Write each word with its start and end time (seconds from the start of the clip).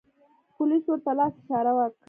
پولیس 0.55 0.83
ورته 0.87 1.11
لاس 1.19 1.33
اشاره 1.41 1.71
و 1.75 1.79
کړه. 1.93 1.97